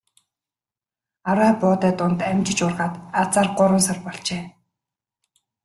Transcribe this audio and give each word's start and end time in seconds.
Арвай 1.29 1.53
буудай 1.61 1.93
дунд 1.99 2.19
амжиж 2.29 2.59
ургаад 2.67 2.93
азаар 3.19 3.47
гурван 3.57 3.81
сар 3.85 3.97
болжээ. 4.05 4.43